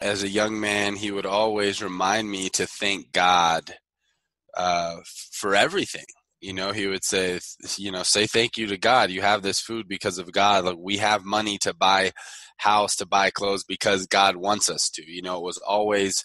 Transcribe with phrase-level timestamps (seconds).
[0.00, 3.74] as a young man, he would always remind me to thank God
[4.56, 4.96] uh,
[5.32, 6.04] for everything.
[6.40, 7.40] You know, he would say,
[7.78, 9.10] you know, say thank you to God.
[9.10, 10.64] You have this food because of God.
[10.64, 12.12] Like we have money to buy
[12.58, 15.02] house, to buy clothes because God wants us to.
[15.10, 16.24] You know, it was always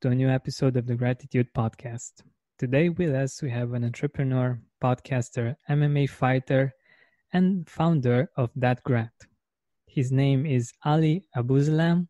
[0.00, 2.22] to a new episode of the Gratitude Podcast.
[2.58, 6.72] Today with us, we have an entrepreneur, podcaster, MMA fighter,
[7.34, 9.12] and founder of Dat Grat.
[9.86, 12.08] His name is Ali Abouzalam,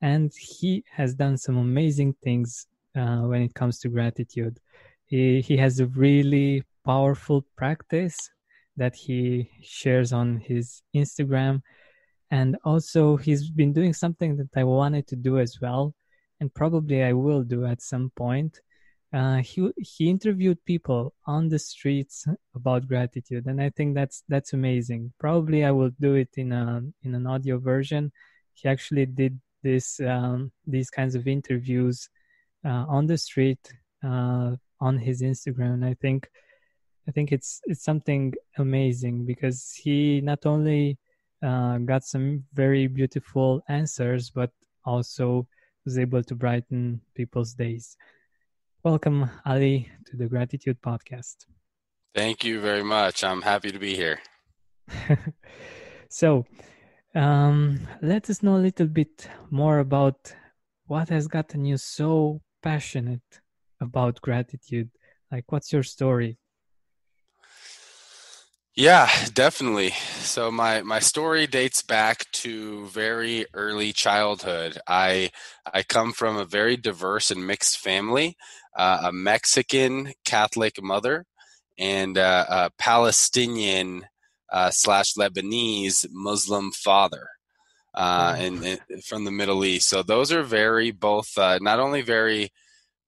[0.00, 4.60] and he has done some amazing things uh, when it comes to gratitude.
[5.06, 8.30] He, he has a really powerful practice
[8.76, 11.62] that he shares on his Instagram.
[12.30, 15.94] And also, he's been doing something that I wanted to do as well
[16.40, 18.60] and probably I will do at some point.
[19.12, 24.52] Uh, he he interviewed people on the streets about gratitude, and I think that's that's
[24.52, 25.12] amazing.
[25.20, 28.10] Probably I will do it in a in an audio version.
[28.54, 32.08] He actually did this um, these kinds of interviews
[32.64, 33.72] uh, on the street
[34.04, 36.28] uh, on his Instagram, I think
[37.08, 40.98] I think it's it's something amazing because he not only
[41.42, 44.50] uh, got some very beautiful answers, but
[44.84, 45.46] also
[45.84, 47.96] was able to brighten people's days.
[48.82, 51.36] Welcome, Ali, to the Gratitude Podcast.
[52.14, 53.22] Thank you very much.
[53.22, 54.20] I'm happy to be here.
[56.08, 56.46] so,
[57.14, 60.34] um, let us know a little bit more about
[60.86, 63.40] what has gotten you so passionate
[63.80, 64.90] about gratitude.
[65.30, 66.38] Like, what's your story?
[68.76, 69.90] Yeah, definitely.
[70.20, 74.78] So my my story dates back to very early childhood.
[74.88, 75.30] I
[75.72, 78.36] I come from a very diverse and mixed family,
[78.76, 81.24] uh, a Mexican Catholic mother,
[81.78, 84.06] and uh, a Palestinian
[84.52, 87.28] uh, slash Lebanese Muslim father,
[87.94, 89.88] uh, and, and, from the Middle East.
[89.88, 92.50] So those are very both uh, not only very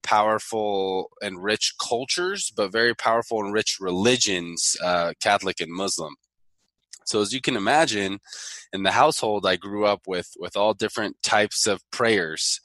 [0.03, 6.15] powerful and rich cultures, but very powerful and rich religions, uh, Catholic and Muslim.
[7.05, 8.19] So as you can imagine,
[8.73, 12.61] in the household I grew up with with all different types of prayers.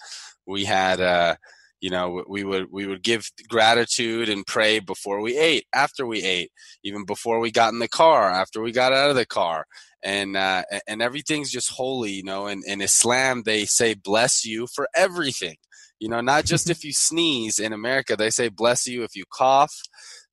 [0.47, 1.36] We had uh,
[1.81, 6.24] you know we would we would give gratitude and pray before we ate after we
[6.24, 6.52] ate
[6.84, 9.66] even before we got in the car after we got out of the car
[10.03, 14.68] and uh, and everything's just holy you know and in islam they say bless you
[14.68, 15.56] for everything
[16.01, 19.23] you know, not just if you sneeze in America, they say bless you if you
[19.31, 19.72] cough.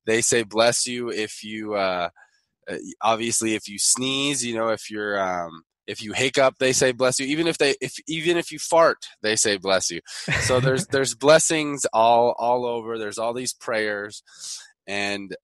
[0.07, 2.09] They say bless you if you, uh,
[2.67, 6.91] uh, obviously, if you sneeze, you know, if you're, um, if you hiccup, they say
[6.91, 7.27] bless you.
[7.27, 10.01] Even if they, if even if you fart, they say bless you.
[10.41, 12.97] So there's there's blessings all all over.
[12.97, 14.23] There's all these prayers,
[14.87, 15.35] and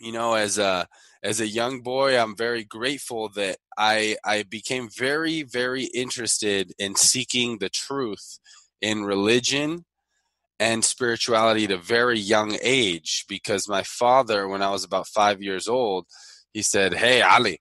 [0.00, 0.88] you know, as a
[1.22, 6.96] as a young boy, I'm very grateful that I I became very very interested in
[6.96, 8.40] seeking the truth
[8.84, 9.82] in religion
[10.60, 15.42] and spirituality at a very young age because my father when i was about five
[15.42, 16.06] years old
[16.52, 17.58] he said hey ali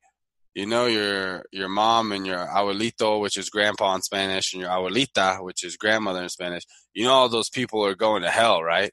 [0.53, 4.69] you know your your mom and your abuelito which is grandpa in spanish and your
[4.69, 6.63] abuelita which is grandmother in spanish
[6.93, 8.91] you know all those people are going to hell right?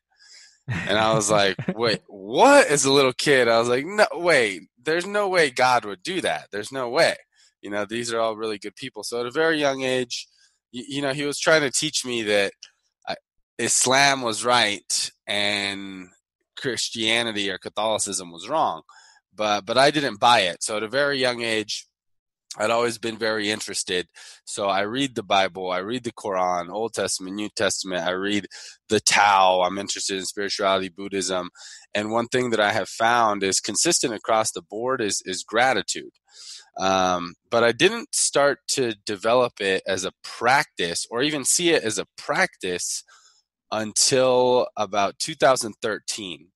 [0.69, 2.69] And i was like wait what?
[2.69, 6.20] As a little kid i was like no wait there's no way god would do
[6.20, 6.46] that.
[6.52, 7.16] There's no way.
[7.60, 9.02] You know these are all really good people.
[9.02, 10.26] So at a very young age
[10.72, 12.53] you, you know, he was trying to teach me that
[13.08, 13.14] uh,
[13.58, 16.08] Islam was right and
[16.56, 18.82] Christianity or Catholicism was wrong.
[19.34, 20.62] But but I didn't buy it.
[20.62, 21.86] So at a very young age,
[22.59, 24.09] I'd always been very interested.
[24.44, 28.47] So I read the Bible, I read the Quran, Old Testament, New Testament, I read
[28.88, 29.62] the Tao.
[29.62, 31.50] I'm interested in spirituality, Buddhism.
[31.94, 36.11] And one thing that I have found is consistent across the board is is gratitude.
[36.79, 41.85] Um, but I didn't start to develop it as a practice or even see it
[41.85, 43.05] as a practice
[43.70, 46.49] until about 2013.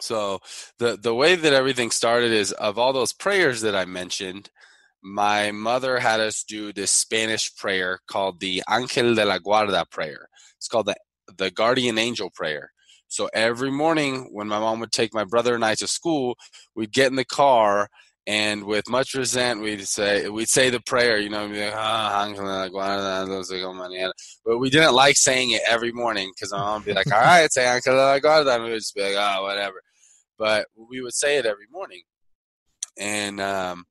[0.00, 0.40] So
[0.78, 4.50] the the way that everything started is of all those prayers that I mentioned,
[5.04, 10.28] my mother had us do this Spanish prayer called the Ángel de la Guarda prayer.
[10.56, 10.96] It's called the
[11.36, 12.70] the guardian angel prayer.
[13.08, 16.36] So every morning when my mom would take my brother and I to school,
[16.74, 17.88] we'd get in the car
[18.26, 21.76] and with much resent, we'd say we'd say the prayer, you know, like, oh,
[24.46, 27.20] but we didn't like saying it every morning because my mom would be like, "All
[27.20, 29.82] right, say Angel de la Guarda, and we would just be like, "Oh, whatever,"
[30.38, 32.02] but we would say it every morning,
[32.98, 33.84] and um,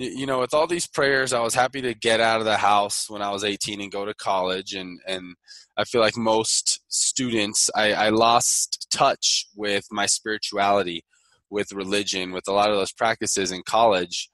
[0.00, 3.10] you know, with all these prayers, I was happy to get out of the house
[3.10, 5.36] when I was 18 and go to college, and and
[5.76, 11.04] I feel like most students, I, I lost touch with my spirituality
[11.50, 14.30] with religion, with a lot of those practices in college,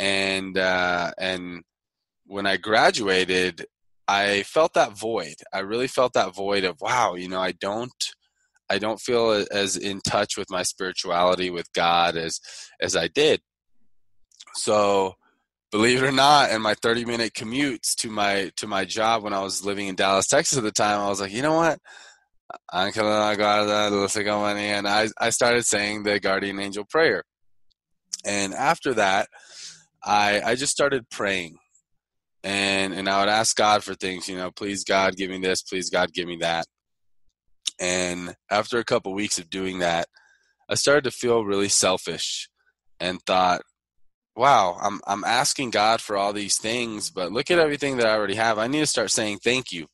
[0.00, 1.62] and uh, and
[2.26, 3.66] when I graduated,
[4.08, 5.36] I felt that void.
[5.52, 7.92] I really felt that void of wow, you know, I don't.
[8.70, 12.40] I don't feel as in touch with my spirituality with God as
[12.80, 13.40] as I did.
[14.64, 15.16] So,
[15.70, 19.34] believe it or not, in my 30 minute commutes to my to my job when
[19.34, 21.78] I was living in Dallas, Texas at the time, I was like, you know what?
[24.56, 27.24] and I, I started saying the guardian angel prayer.
[28.24, 29.28] And after that,
[30.02, 31.58] I, I just started praying.
[32.42, 35.60] And, and I would ask God for things, you know, please God, give me this,
[35.60, 36.64] please God, give me that.
[37.78, 40.06] And after a couple weeks of doing that,
[40.70, 42.48] I started to feel really selfish
[42.98, 43.60] and thought,
[44.36, 48.14] wow, I'm, I'm asking God for all these things, but look at everything that I
[48.14, 48.58] already have.
[48.58, 49.86] I need to start saying thank you.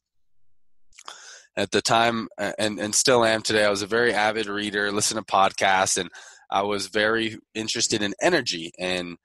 [1.57, 5.17] At the time and, and still am today i was a very avid reader listen
[5.17, 6.09] to podcasts and
[6.49, 9.19] i was very interested in energy and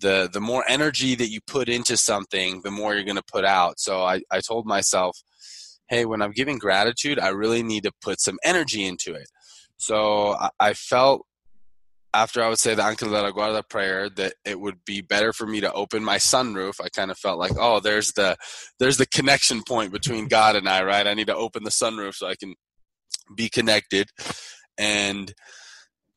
[0.00, 3.44] the the more energy that you put into something the more you're going to put
[3.44, 3.78] out.
[3.78, 5.16] So I, I told myself
[5.88, 9.28] hey when i'm giving gratitude i really need to put some energy into it.
[9.76, 11.26] So I, I felt
[12.16, 15.34] after I would say the Ángel de la Guarda prayer that it would be better
[15.34, 16.80] for me to open my sunroof.
[16.82, 18.36] I kind of felt like, oh, there's the
[18.78, 21.06] there's the connection point between God and I, right?
[21.06, 22.54] I need to open the sunroof so I can
[23.36, 24.08] be connected.
[24.78, 25.34] And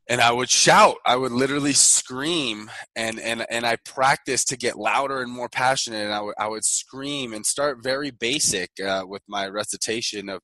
[0.09, 0.95] and I would shout.
[1.05, 6.03] I would literally scream, and and and I practiced to get louder and more passionate.
[6.05, 10.41] And I would I would scream and start very basic uh, with my recitation of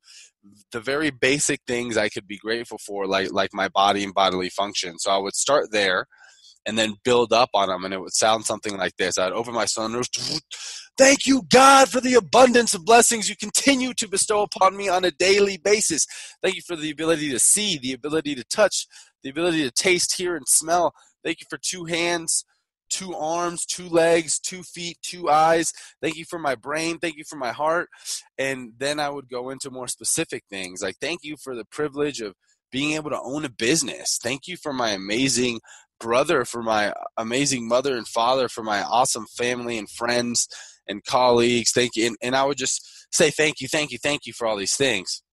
[0.72, 4.50] the very basic things I could be grateful for, like like my body and bodily
[4.50, 4.98] function.
[5.00, 6.08] So I would start there,
[6.66, 9.18] and then build up on them, and it would sound something like this.
[9.18, 10.42] I'd open my sunroof.
[10.98, 15.04] Thank you, God, for the abundance of blessings you continue to bestow upon me on
[15.04, 16.08] a daily basis.
[16.42, 18.88] Thank you for the ability to see, the ability to touch,
[19.22, 20.94] the ability to taste, hear, and smell.
[21.24, 22.46] Thank you for two hands,
[22.90, 25.72] two arms, two legs, two feet, two eyes.
[26.02, 27.00] Thank you for my brain.
[27.00, 27.90] Thank you for my heart.
[28.38, 32.22] And then I would go into more specific things like, thank you for the privilege
[32.22, 32.34] of
[32.72, 34.20] being able to own a business.
[34.22, 35.60] Thank you for my amazing
[36.00, 40.48] brother, for my uh, amazing mother and father, for my awesome family and friends
[40.88, 41.72] and colleagues.
[41.72, 42.08] Thank you.
[42.08, 44.76] And, and I would just say, thank you, thank you, thank you for all these
[44.76, 45.24] things.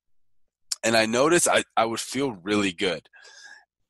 [0.84, 3.08] And I noticed I, I would feel really good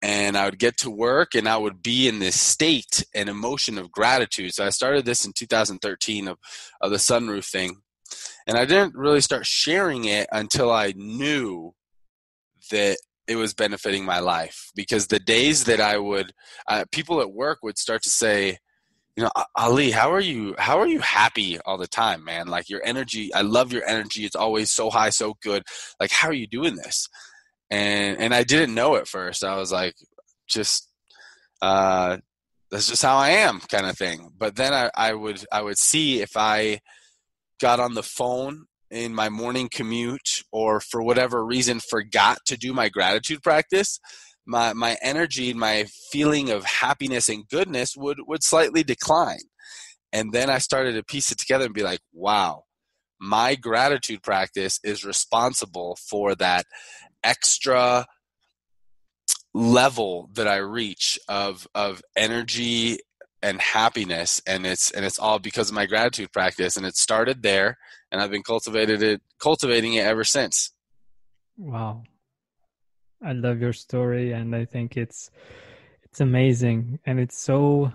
[0.03, 3.79] and I would get to work and I would be in this state and emotion
[3.79, 4.53] of gratitude.
[4.53, 6.39] So I started this in 2013 of,
[6.81, 7.77] of the sunroof thing.
[8.47, 11.73] And I didn't really start sharing it until I knew
[12.73, 12.97] that
[13.29, 14.71] it was benefiting my life.
[14.75, 16.33] Because the days that I would,
[16.67, 18.59] uh, people at work would start to say,
[19.17, 20.55] you know, Ali, how are you?
[20.59, 22.49] How are you happy all the time, man?
[22.49, 24.25] Like your energy, I love your energy.
[24.25, 25.63] It's always so high, so good.
[26.01, 27.09] Like, how are you doing this?
[27.73, 29.43] And and I didn't know at first.
[29.43, 29.95] I was like,
[30.47, 30.89] just
[31.63, 32.19] uh,
[32.71, 34.31] that's just how I am, kind of thing.
[34.39, 36.81] But then I, I would I would see if I
[37.61, 42.75] got on the phone in my morning commute or for whatever reason forgot to do
[42.75, 43.99] my gratitude practice
[44.45, 49.39] my my energy my feeling of happiness and goodness would would slightly decline
[50.13, 52.65] and then i started to piece it together and be like wow
[53.21, 56.67] my gratitude practice is responsible for that
[57.25, 58.07] extra
[59.55, 62.99] level that I reach of of energy
[63.43, 67.43] and happiness and it's and it's all because of my gratitude practice and it started
[67.43, 67.77] there
[68.11, 70.73] and I've been cultivated it cultivating it ever since.
[71.57, 72.05] Wow.
[73.23, 75.31] I love your story and I think it's
[76.05, 77.93] it's amazing and it's so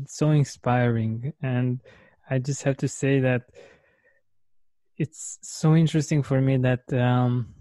[0.00, 1.80] it's so inspiring and
[2.28, 3.42] I just have to say that
[4.96, 7.54] it's so interesting for me that um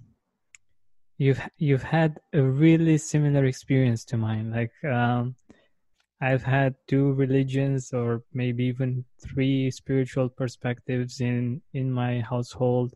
[1.19, 5.35] you've you've had a really similar experience to mine like um,
[6.21, 12.93] i've had two religions or maybe even three spiritual perspectives in in my household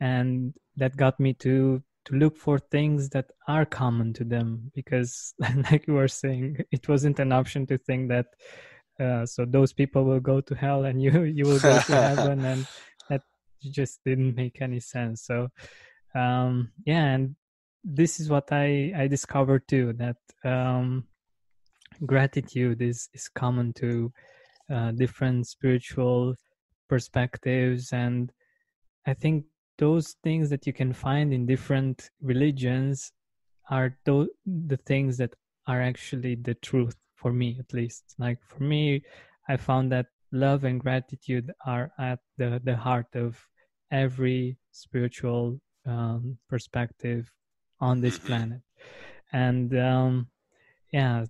[0.00, 5.32] and that got me to to look for things that are common to them because
[5.70, 8.26] like you were saying it wasn't an option to think that
[9.00, 12.44] uh, so those people will go to hell and you you will go to heaven
[12.44, 12.66] and
[13.08, 13.22] that
[13.60, 15.22] just didn't make any sense.
[15.22, 15.48] So
[16.14, 17.34] um yeah and
[17.84, 21.04] this is what I I discovered too that um,
[22.06, 24.12] gratitude is is common to
[24.72, 26.34] uh, different spiritual
[26.88, 27.92] perspectives.
[27.92, 28.32] And
[29.06, 29.44] i think
[29.78, 33.12] those things that you can find in different religions
[33.70, 35.34] are th- the things that
[35.66, 38.14] are actually the truth for me at least.
[38.18, 39.02] Like for me
[39.48, 43.46] i found that love and gratitude are at the, the heart of
[43.90, 47.30] every spiritual um, perspective
[47.88, 48.26] on this mm-hmm.
[48.26, 48.60] planet.
[49.32, 50.28] And um,
[50.92, 51.24] yeah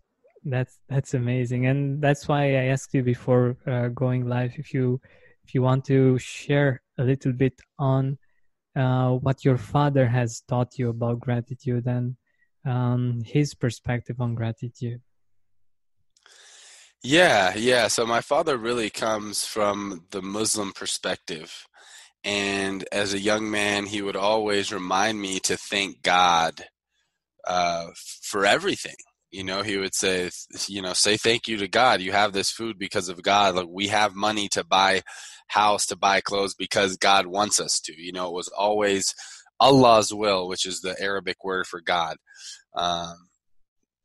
[0.45, 1.67] that's that's amazing.
[1.67, 5.01] And that's why i asked you before uh, going live if you
[5.45, 8.19] if you want to share a little bit on
[8.77, 12.17] uh, what your father has taught you about gratitude and
[12.67, 15.01] um, his perspective on gratitude.
[17.03, 17.89] Yeah yeah.
[17.89, 21.67] So my father really comes from the muslim perspective
[22.25, 26.65] and as a young man he would always remind me to thank god
[27.47, 27.89] uh,
[28.23, 28.97] for everything.
[29.31, 30.31] You know he would say
[30.69, 32.01] you know say thank you to god.
[32.01, 33.57] You have this food because of god.
[33.57, 35.03] Like we have money to buy
[35.49, 38.01] house to buy clothes because god wants us to.
[38.01, 39.15] You know it was always
[39.61, 42.17] allah's will which is the arabic word for god.
[42.77, 43.29] Um,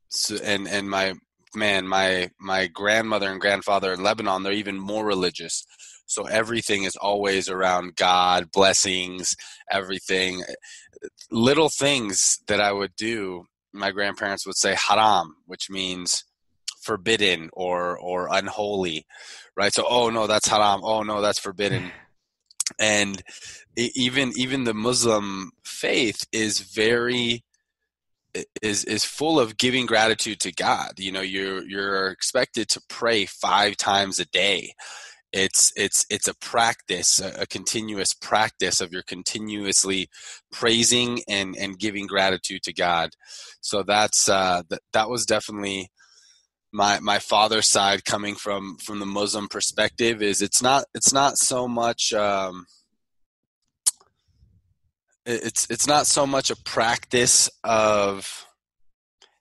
[0.10, 1.14] so, and and my
[1.56, 5.66] man my my grandmother and grandfather in lebanon they're even more religious
[6.10, 9.36] so everything is always around god blessings
[9.72, 16.24] everything eh, little things that i would do my grandparents would say haram, which means
[16.82, 19.06] forbidden or or unholy,
[19.56, 19.74] right?
[19.74, 20.82] So oh no, that's haram.
[20.84, 21.92] Oh no, that's forbidden.
[22.80, 23.22] and
[23.78, 27.44] even even the Muslim faith is very
[28.62, 30.94] is is full of giving gratitude to God.
[30.98, 34.74] You know, you're you're expected to pray five times a day
[35.32, 40.10] it's it's it's a practice a, a, continuous practice of your continuously
[40.52, 43.12] praising and and giving gratitude to god.
[43.62, 45.92] So that's uh that, that was definitely
[46.72, 51.38] my my father's side coming from from the muslim perspective is it's not it's not
[51.38, 52.66] so much um
[55.26, 58.46] it's it's not so much a practice of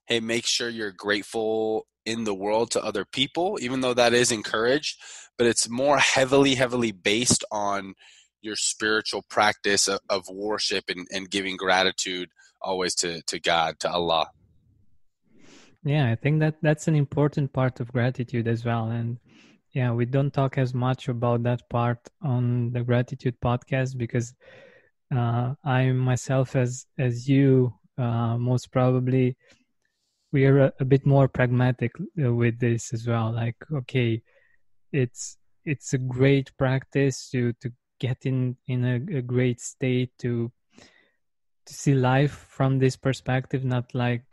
[0.07, 4.33] hey make sure you're grateful in the world to other people even though that is
[4.33, 4.99] encouraged
[5.39, 7.95] but it's more heavily, heavily based on
[8.43, 12.29] your spiritual practice of, of worship and, and giving gratitude
[12.61, 14.29] always to, to God, to Allah.
[15.85, 18.91] Yeah, I think that that's an important part of gratitude as well.
[18.91, 19.19] And
[19.73, 24.35] yeah, we don't talk as much about that part on the gratitude podcast because
[25.15, 29.37] uh, I myself, as as you, uh, most probably,
[30.33, 31.93] we are a, a bit more pragmatic
[32.23, 33.33] uh, with this as well.
[33.33, 34.23] Like, okay,
[34.93, 40.51] it's it's a great practice to to get in in a, a great state to
[41.67, 44.25] to see life from this perspective not like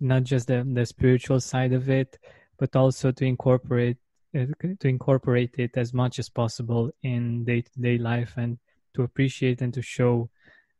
[0.00, 2.18] not just the, the spiritual side of it
[2.58, 3.98] but also to incorporate
[4.36, 4.46] uh,
[4.80, 8.58] to incorporate it as much as possible in day-to-day life and
[8.94, 10.28] to appreciate and to show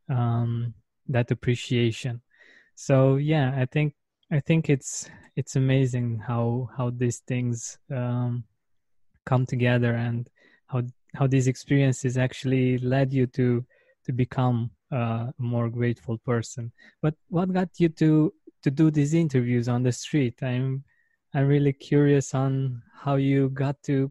[0.09, 0.75] um,
[1.09, 2.21] that appreciation.
[2.75, 3.95] So yeah i think
[4.33, 8.45] i think it's it's amazing how how these things um,
[9.27, 10.29] come together and
[10.67, 10.83] how
[11.15, 13.65] how these experiences actually led you to
[14.05, 16.71] to become a more grateful person.
[17.03, 20.43] But what got you to to do these interviews on the street?
[20.43, 20.85] I'm
[21.35, 24.11] i'm really curious on how you got to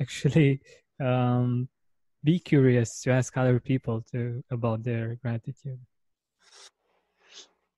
[0.00, 0.60] actually
[1.00, 1.68] um,
[2.24, 5.80] be curious to ask other people to about their gratitude.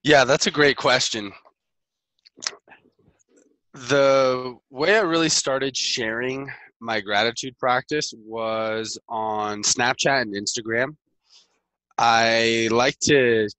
[0.03, 1.33] Yeah that's a great question
[3.75, 10.95] the way I really started sharing my gratitude practice was on Snapchat and Instagram.
[11.97, 13.49] I like to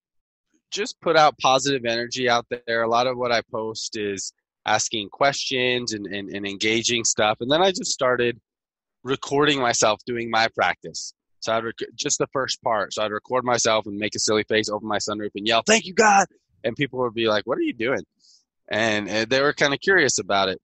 [0.71, 2.83] just put out positive energy out there.
[2.83, 4.33] A lot of what I post is
[4.65, 7.39] asking questions and, and, and engaging stuff.
[7.41, 8.41] And then I just started
[9.05, 11.13] recording myself doing my practice.
[11.41, 12.95] So I'd rec- just the first part.
[12.95, 15.85] So I'd record myself and make a silly face, open my sunroof, and yell, "Thank
[15.85, 16.27] you, God!"
[16.65, 18.03] And people would be like, "What are you doing?"
[18.69, 20.61] And, and they were kind of curious about it.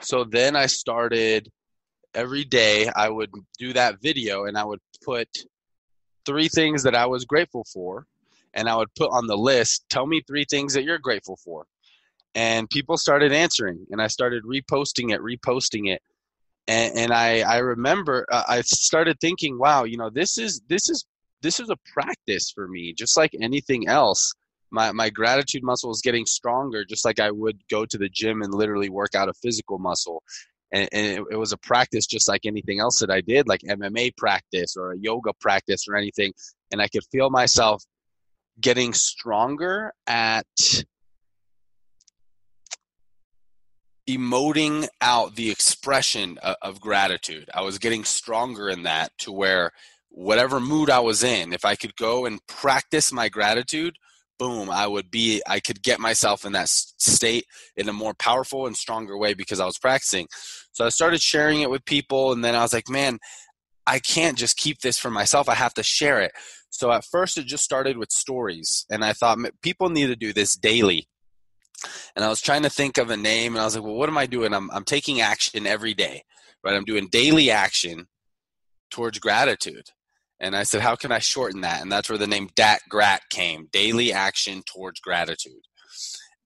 [0.00, 1.48] So then I started
[2.14, 2.88] every day.
[2.88, 5.28] I would do that video, and I would put
[6.24, 8.06] three things that I was grateful for,
[8.54, 9.84] and I would put on the list.
[9.88, 11.66] Tell me three things that you're grateful for,
[12.34, 16.02] and people started answering, and I started reposting it, reposting it,
[16.66, 20.88] and, and I I remember uh, I started thinking, wow, you know, this is this
[20.88, 21.04] is
[21.42, 24.32] this is a practice for me, just like anything else
[24.72, 28.42] my, my gratitude muscle is getting stronger just like i would go to the gym
[28.42, 30.22] and literally work out a physical muscle
[30.72, 33.60] and, and it, it, was a practice just like anything else that i did like
[33.60, 36.32] mma practice or a yoga practice or anything
[36.72, 37.84] and i could feel myself
[38.60, 40.46] getting stronger at
[44.08, 47.48] emoting out the expression of, of, gratitude.
[47.54, 49.70] I was getting stronger in that to where
[50.10, 53.96] whatever mood I was in, if I could go and practice my gratitude,
[54.42, 57.44] boom, I would be, I could get myself in that state
[57.76, 60.26] in a more powerful and stronger way because I was practicing.
[60.72, 63.20] So I started sharing it with people, and then I was like, man,
[63.86, 65.48] I can't just keep this for myself.
[65.48, 66.32] I have to share it.
[66.70, 70.32] So at first, it just started with stories, and I thought people need to do
[70.32, 71.06] this daily
[72.14, 74.08] and I was trying to think of a name, and I was like, well, what
[74.08, 74.54] am I doing?
[74.54, 76.22] I'm, I'm taking action every day,
[76.62, 76.74] right?
[76.74, 78.06] I'm doing daily action
[78.90, 79.90] towards gratitude.
[80.42, 81.82] And I said, how can I shorten that?
[81.82, 85.62] And that's where the name DAT Grat came, daily action towards gratitude.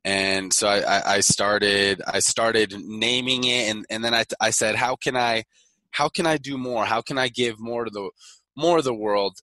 [0.05, 4.76] And so I, I started, I started naming it, and, and then I, I said,
[4.76, 5.45] how can I,
[5.91, 6.85] how can I do more?
[6.85, 8.11] How can I give more to the,
[8.55, 9.38] more of the world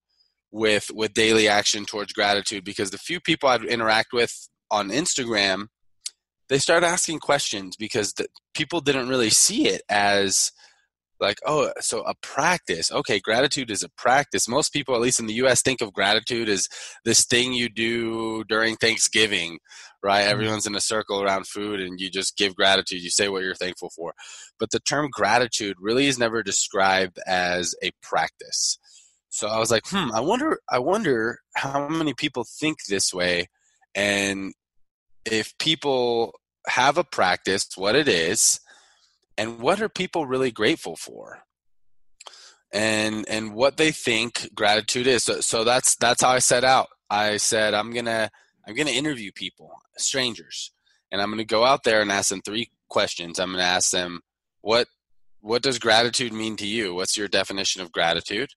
[0.52, 2.64] with, with daily action towards gratitude?
[2.64, 5.68] Because the few people I'd interact with on Instagram,
[6.48, 10.52] they started asking questions because the, people didn't really see it as
[11.20, 12.92] like oh so a practice.
[12.92, 14.48] Okay gratitude is a practice.
[14.48, 16.68] Most people at least in the us think of gratitude as
[17.06, 19.60] this thing you do during thanksgiving
[20.06, 20.24] right?
[20.24, 20.32] Mm-hmm.
[20.32, 23.02] everyone's in a circle around food and you just give gratitude.
[23.02, 24.14] You say what you're thankful for.
[24.60, 28.78] But the term gratitude really is never described as a practice.
[29.30, 33.48] So i was like hmm i wonder i wonder how many people think this way
[33.96, 34.54] and
[35.26, 36.34] if people
[36.68, 38.60] have a practice, what it is,
[39.38, 41.44] and what are people really grateful for,
[42.72, 45.24] and and what they think gratitude is.
[45.24, 46.90] So, so that's that's how I set out.
[47.10, 48.30] I said I'm gonna
[48.68, 50.72] I'm gonna interview people, strangers,
[51.12, 53.40] and I'm gonna go out there and ask them three questions.
[53.40, 54.22] I'm gonna ask them
[54.62, 54.88] what
[55.42, 56.96] what does gratitude mean to you?
[56.96, 58.50] What's your definition of gratitude?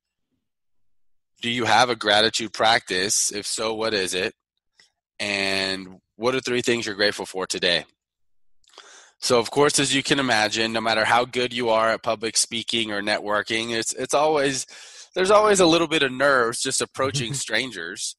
[1.42, 3.32] Do you have a gratitude practice?
[3.32, 4.34] If so, what is it?
[5.18, 7.84] And what are three things you're grateful for today?
[9.26, 12.36] So, of course, as you can imagine, no matter how good you are at public
[12.36, 14.68] speaking or networking, it's it's always
[15.16, 18.14] there's always a little bit of nerves just approaching strangers,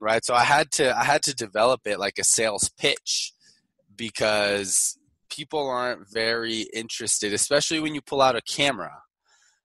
[0.00, 0.24] right?
[0.24, 3.34] So I had to I had to develop it like a sales pitch
[3.94, 4.96] because
[5.28, 9.02] people aren't very interested, especially when you pull out a camera.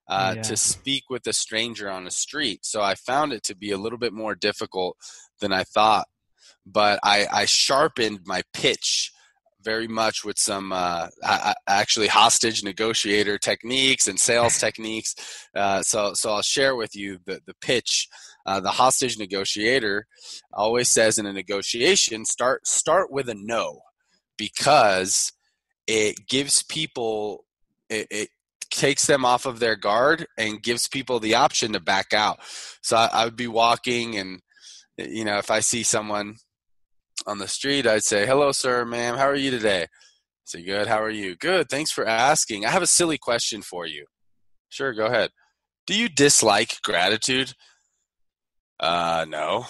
[0.10, 0.42] Uh, yeah.
[0.42, 2.66] to speak with a stranger on the street.
[2.66, 4.98] So I found it to be a little bit more difficult
[5.40, 6.08] than I thought
[6.66, 9.13] but I, I sharpened my pitch
[9.64, 11.08] very much with some uh,
[11.68, 15.16] actually hostage negotiator techniques and sales techniques.
[15.56, 18.08] Uh, so, so I'll share with you the, the pitch.
[18.46, 20.06] Uh, the hostage negotiator
[20.52, 23.80] always says in a negotiation, start start with a no,
[24.38, 25.32] because
[25.88, 27.46] it gives people
[27.90, 28.30] it, it
[28.70, 32.40] takes them off of their guard and gives people the option to back out.
[32.82, 34.42] So I, I would be walking and
[34.98, 36.36] you know if I see someone
[37.28, 39.18] on the street, I'd say, "Hello, sir, ma'am.
[39.18, 39.88] How are you today?" I
[40.46, 40.88] say, "Good.
[40.88, 41.70] How are you?" "Good.
[41.70, 42.66] Thanks for asking.
[42.66, 44.06] I have a silly question for you."
[44.70, 45.32] "Sure, go ahead."
[45.88, 47.54] "Do you dislike gratitude?"
[48.80, 49.68] "Uh, no."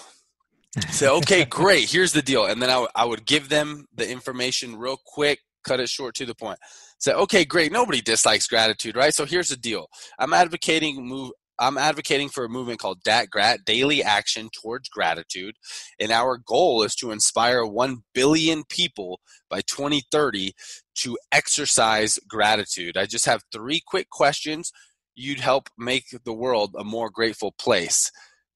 [0.90, 1.90] say, "Okay, great.
[1.92, 5.40] Here's the deal." And then I, w- I would give them the information real quick,
[5.64, 6.60] cut it short to the point.
[7.00, 7.72] Say, "Okay, great.
[7.72, 9.14] Nobody dislikes gratitude, right?
[9.14, 9.88] So here's the deal.
[10.20, 15.56] I'm advocating move I'm advocating for a movement called DAT Grat, Daily Action Towards Gratitude.
[16.00, 20.54] And our goal is to inspire 1 billion people by 2030
[20.96, 22.98] to exercise gratitude.
[22.98, 24.72] I just have three quick questions.
[25.16, 28.12] You'd help make the world a more grateful place.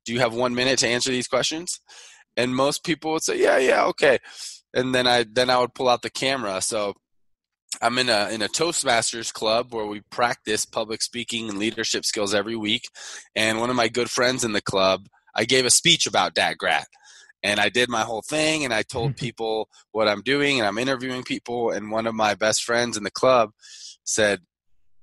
[0.06, 1.80] Do you have one minute to answer these questions?
[2.36, 4.20] And most people would say, Yeah, yeah, okay.
[4.74, 6.62] And then I then I would pull out the camera.
[6.62, 6.94] So
[7.82, 12.34] I'm in a in a Toastmasters club where we practice public speaking and leadership skills
[12.34, 12.90] every week.
[13.36, 16.58] And one of my good friends in the club, I gave a speech about Dat
[16.58, 16.88] Grat.
[17.44, 20.80] And I did my whole thing and I told people what I'm doing and I'm
[20.80, 21.70] interviewing people.
[21.70, 23.52] And one of my best friends in the club
[24.04, 24.42] said,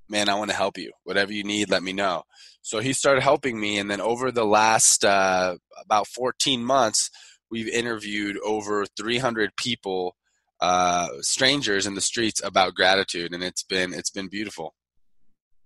[0.08, 0.92] Man, I want to help you.
[1.04, 2.24] Whatever you need, let me know.
[2.60, 3.78] So he started helping me.
[3.78, 7.10] And then over the last uh, about 14 months,
[7.50, 10.16] we've interviewed over 300 people
[10.64, 14.74] uh, strangers in the streets about gratitude, and it's been it's been beautiful.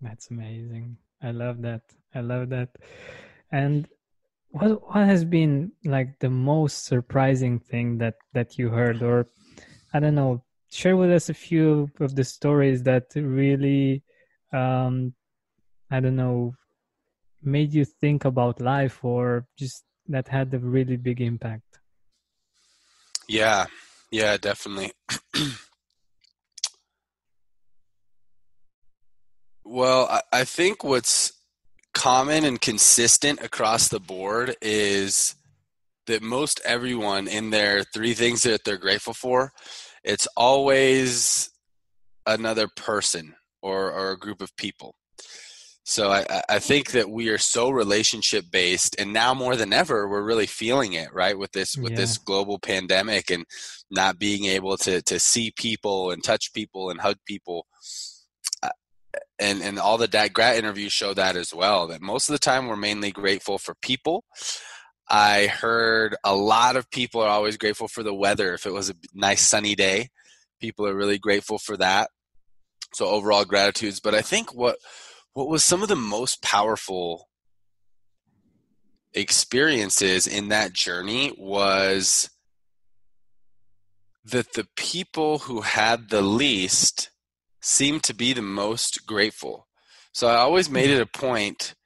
[0.01, 0.97] That's amazing.
[1.23, 1.83] I love that.
[2.15, 2.71] I love that.
[3.53, 3.87] And
[4.51, 9.29] what what has been like the most surprising thing that that you heard, or
[9.95, 14.03] I don't know, share with us a few of the stories that really,
[14.53, 15.15] um,
[15.95, 16.55] I don't know,
[17.41, 21.79] made you think about life, or just that had a really big impact.
[23.29, 23.67] Yeah,
[24.11, 24.93] yeah, definitely.
[29.65, 31.33] well, I, I think what's
[31.95, 35.35] common and consistent across the board is
[36.07, 39.53] that most everyone in their three things that they're grateful for,
[40.05, 41.51] it's always
[42.27, 44.95] another person or, or a group of people.
[45.89, 50.07] So I, I think that we are so relationship based, and now more than ever,
[50.07, 51.37] we're really feeling it, right?
[51.37, 51.97] With this with yeah.
[51.97, 53.47] this global pandemic and
[53.91, 57.67] not being able to to see people and touch people and hug people,
[58.63, 58.69] uh,
[59.39, 61.87] and and all the Grat interviews show that as well.
[61.87, 64.25] That most of the time we're mainly grateful for people.
[65.09, 68.53] I heard a lot of people are always grateful for the weather.
[68.53, 70.11] If it was a nice sunny day,
[70.61, 72.11] people are really grateful for that.
[72.93, 74.01] So overall gratitudes.
[74.01, 74.77] But I think what
[75.39, 77.29] what was some of the most powerful
[79.15, 82.29] experiences in that journey was
[84.25, 87.13] that the people who had the least
[87.63, 89.69] seemed to be the most grateful.
[90.11, 91.03] So I always made mm-hmm.
[91.03, 91.77] it a point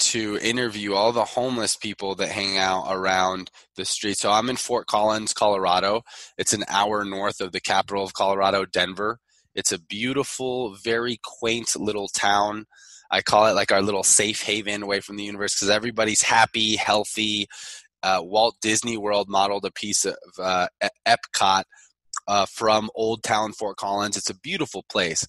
[0.00, 4.18] to interview all the homeless people that hang out around the street.
[4.18, 6.02] So I'm in Fort Collins, Colorado.
[6.36, 9.18] It's an hour north of the capital of Colorado, Denver.
[9.54, 12.66] It's a beautiful, very quaint little town.
[13.10, 16.76] I call it like our little safe haven away from the universe because everybody's happy,
[16.76, 17.46] healthy.
[18.02, 20.66] Uh, Walt Disney World modeled a piece of uh,
[21.06, 21.64] Epcot
[22.26, 24.16] uh, from Old Town Fort Collins.
[24.16, 25.26] It's a beautiful place.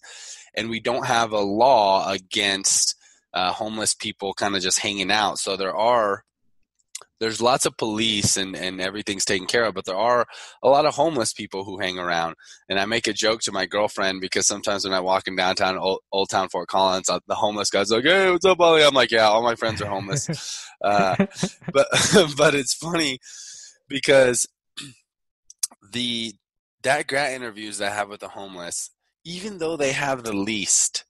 [0.56, 2.96] And we don't have a law against
[3.34, 5.40] uh, homeless people kind of just hanging out.
[5.40, 6.24] So there are
[7.20, 10.26] there's lots of police and, and everything's taken care of, but there are
[10.62, 12.36] a lot of homeless people who hang around.
[12.70, 15.78] And I make a joke to my girlfriend because sometimes when I walk in downtown
[15.78, 18.94] Old, Old Town Fort Collins, uh, the homeless guy's like, "Hey, what's up, Ollie?" I'm
[18.94, 21.16] like, "Yeah, all my friends are homeless." uh,
[21.72, 21.88] but
[22.38, 23.20] but it's funny
[23.88, 24.48] because
[25.92, 26.34] the
[26.82, 28.92] Dat Grat interviews that I have with the homeless,
[29.24, 31.06] even though they have the least,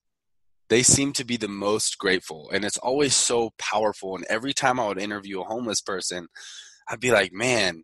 [0.74, 4.80] they seem to be the most grateful and it's always so powerful and every time
[4.80, 6.28] i would interview a homeless person
[6.90, 7.84] i'd be like man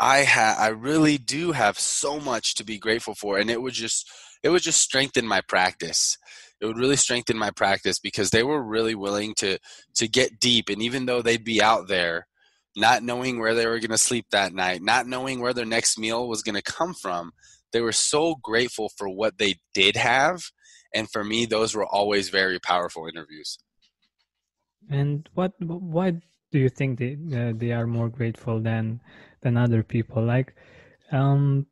[0.00, 3.74] i ha- i really do have so much to be grateful for and it would
[3.74, 4.08] just
[4.44, 6.18] it would just strengthen my practice.
[6.60, 9.58] It would really strengthen my practice because they were really willing to
[9.96, 12.26] to get deep and even though they'd be out there
[12.76, 15.98] not knowing where they were going to sleep that night not knowing where their next
[15.98, 17.32] meal was going to come from
[17.72, 20.42] they were so grateful for what they did have
[20.94, 23.58] and for me those were always very powerful interviews.
[24.90, 26.12] And what why
[26.52, 29.00] do you think they uh, they are more grateful than
[29.42, 30.24] than other people?
[30.24, 30.54] Like
[31.12, 31.66] um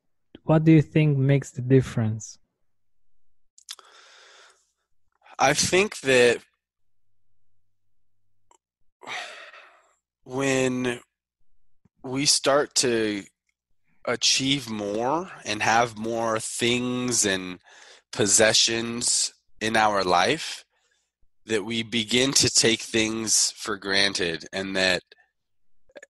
[0.44, 2.38] what do you think makes the difference?
[5.38, 6.38] I think that
[10.24, 11.00] when
[12.04, 13.24] we start to
[14.06, 17.61] achieve more and have more things and
[18.12, 20.64] possessions in our life
[21.46, 25.03] that we begin to take things for granted and that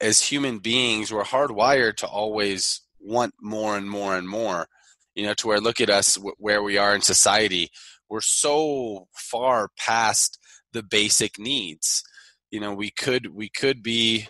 [0.01, 4.67] as human beings we're hardwired to always want more and more and more
[5.15, 7.71] you know to where look at us where we are in society.
[8.09, 10.39] We're so far past
[10.73, 12.03] the basic needs.
[12.51, 14.29] You know we could we could be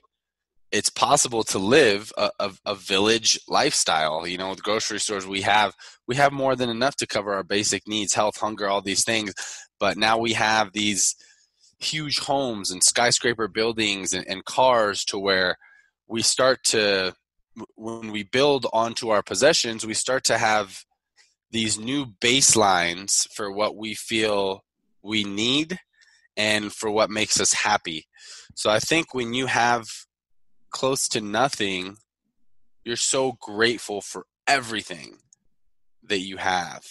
[0.73, 5.43] it's possible to live a, a, a, village lifestyle you know with grocery stores we
[5.43, 5.75] have
[6.09, 9.33] we have more than enough to cover our basic needs health hunger all these things
[9.79, 11.15] but now we have these
[11.79, 15.57] huge homes and skyscraper buildings and, and cars to where
[16.09, 17.15] we start to
[17.77, 20.85] when we build onto our possessions we start to have
[21.51, 24.65] these new baselines for what we feel
[25.03, 25.79] we need
[26.35, 28.07] and for what makes us happy.
[28.55, 29.87] So i think when you have
[30.73, 31.99] close to nothing,
[32.85, 35.19] you're so grateful for everything
[36.03, 36.85] that you have.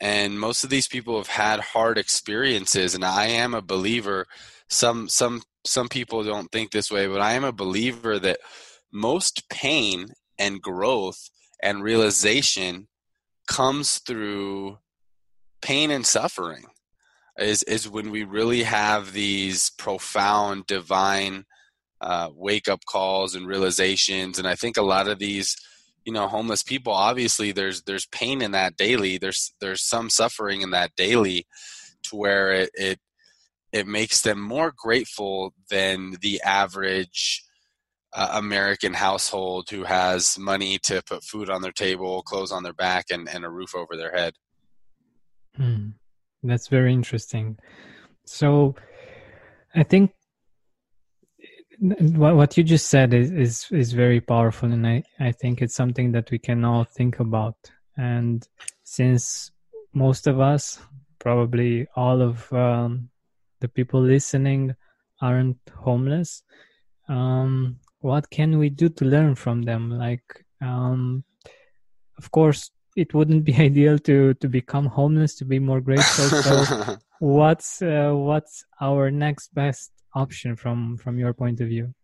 [0.00, 4.26] And most of these people have had hard experiences and I am a believer
[4.70, 8.38] some some some people don't think this way, but I am a believer that
[8.92, 11.28] most pain and growth
[11.62, 12.88] and realization
[13.46, 14.78] comes through
[15.60, 16.64] pain and suffering
[17.38, 21.44] is is when we really have these profound divine
[22.00, 24.38] uh, wake up calls and realizations.
[24.38, 25.56] And I think a lot of these,
[26.04, 29.18] you know, homeless people, obviously there's, there's pain in that daily.
[29.18, 31.46] There's, there's some suffering in that daily
[32.04, 32.98] to where it, it,
[33.72, 37.44] it makes them more grateful than the average
[38.12, 42.72] uh, American household who has money to put food on their table, clothes on their
[42.72, 44.34] back, and, and a roof over their head.
[45.56, 45.90] Hmm.
[46.42, 47.58] That's very interesting.
[48.24, 48.74] So,
[49.74, 50.12] I think
[51.80, 56.12] what you just said is, is is very powerful and I, I think it's something
[56.12, 57.56] that we can all think about
[57.96, 58.46] and
[58.84, 59.50] since
[59.94, 60.78] most of us
[61.18, 63.08] probably all of um,
[63.60, 64.74] the people listening
[65.22, 66.42] aren't homeless
[67.08, 71.24] um, what can we do to learn from them like um,
[72.18, 76.28] of course it wouldn't be ideal to to become homeless to be more grateful.
[76.28, 81.94] So, what's uh, what's our next best option from from your point of view?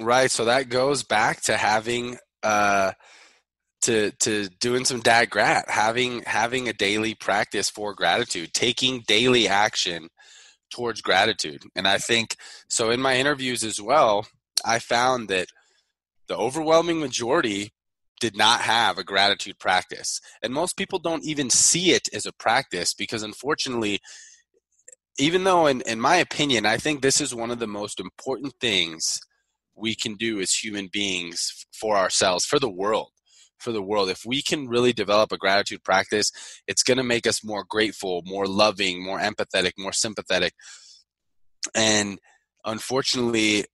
[0.00, 0.30] Right.
[0.30, 2.92] So that goes back to having uh
[3.82, 9.48] to to doing some Dat Grat, having having a daily practice for gratitude, taking daily
[9.48, 10.08] action
[10.70, 11.62] towards gratitude.
[11.74, 12.36] And I think
[12.68, 14.26] so in my interviews as well,
[14.64, 15.48] I found that
[16.28, 17.72] the overwhelming majority
[18.20, 20.20] did not have a gratitude practice.
[20.42, 24.00] And most people don't even see it as a practice because unfortunately
[25.18, 28.54] even though in, in my opinion, I think this is one of the most important
[28.60, 29.20] things
[29.74, 33.10] we can do as human beings for ourselves, for the world
[33.58, 34.10] for the world.
[34.10, 36.30] If we can really develop a gratitude practice,
[36.66, 40.54] it's going to make us more grateful, more loving, more empathetic, more sympathetic.
[41.74, 42.18] And
[42.64, 43.64] unfortunately,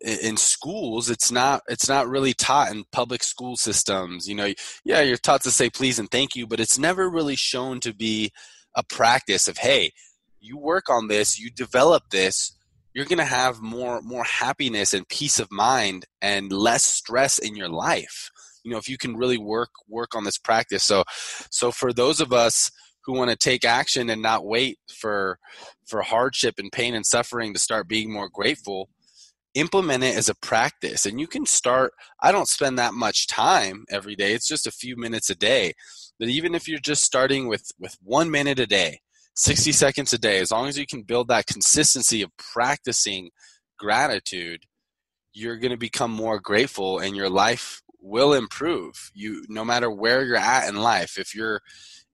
[0.00, 4.52] in schools it's not it's not really taught in public school systems you know
[4.84, 7.92] yeah you're taught to say please and thank you but it's never really shown to
[7.92, 8.30] be
[8.76, 9.90] a practice of hey
[10.44, 12.56] you work on this you develop this
[12.92, 17.56] you're going to have more more happiness and peace of mind and less stress in
[17.56, 18.30] your life
[18.64, 20.82] you know if you can really work work on this practice.
[20.82, 21.04] So
[21.50, 22.70] so for those of us
[23.04, 25.38] who want to take action and not wait for
[25.86, 28.88] for hardship and pain and suffering to start being more grateful
[29.54, 31.06] implement it as a practice.
[31.06, 34.72] And you can start i don't spend that much time every day it's just a
[34.72, 35.74] few minutes a day
[36.18, 39.00] but even if you're just starting with with one minute a day
[39.36, 40.38] 60 seconds a day.
[40.38, 43.30] As long as you can build that consistency of practicing
[43.78, 44.64] gratitude
[45.34, 49.10] you're going to become more grateful and your life will improve.
[49.14, 51.60] You no matter where you're at in life if you're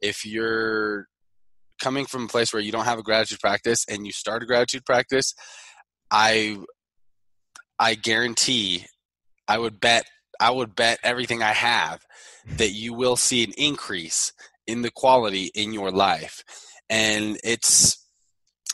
[0.00, 1.06] if you're
[1.80, 4.46] coming from a place where you don't have a gratitude practice and you start a
[4.46, 5.34] gratitude practice
[6.10, 6.58] i
[7.78, 8.84] i guarantee
[9.48, 10.04] i would bet
[10.40, 12.04] i would bet everything i have
[12.46, 14.34] that you will see an increase
[14.66, 16.44] in the quality in your life
[16.90, 18.04] and it's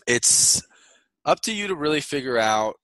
[0.06, 0.62] it's
[1.24, 2.76] up to you to really figure out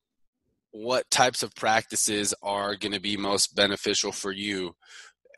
[0.73, 4.75] what types of practices are going to be most beneficial for you.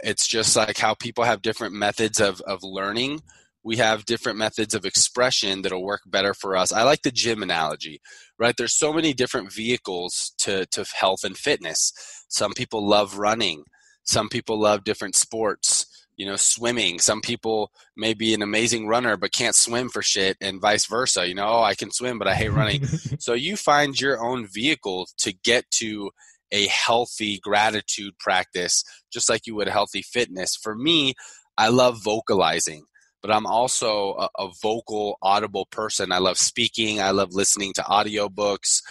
[0.03, 3.23] It's just like how people have different methods of, of learning.
[3.63, 6.73] We have different methods of expression that'll work better for us.
[6.73, 8.01] I like the gym analogy,
[8.39, 8.55] right?
[8.57, 11.93] There's so many different vehicles to, to health and fitness.
[12.29, 13.65] Some people love running.
[14.05, 15.84] Some people love different sports
[16.17, 16.99] you know swimming.
[16.99, 21.27] Some people may be an amazing runner but can't swim for shit and vice versa
[21.27, 22.85] you know oh, i can swim but i hate running.
[23.19, 26.11] So you find your own vehicle to get to
[26.53, 30.57] a healthy gratitude practice just like you would healthy fitness.
[30.57, 31.15] For me
[31.57, 32.85] i love vocalizing
[33.23, 36.13] but i'm also a, a vocal audible person.
[36.13, 37.01] I love speaking.
[37.01, 38.83] I love listening to audiobooks.